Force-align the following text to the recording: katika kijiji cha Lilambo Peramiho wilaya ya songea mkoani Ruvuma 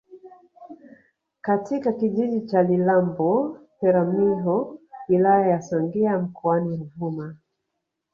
katika 1.41 1.93
kijiji 1.93 2.41
cha 2.41 2.63
Lilambo 2.63 3.59
Peramiho 3.81 4.79
wilaya 5.09 5.47
ya 5.47 5.61
songea 5.61 6.19
mkoani 6.19 6.77
Ruvuma 6.77 7.37